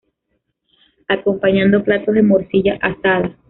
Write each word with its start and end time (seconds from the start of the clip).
Acompañando 1.07 1.83
platos 1.83 2.15
de 2.15 2.23
morcilla 2.23 2.73
asada. 2.81 3.37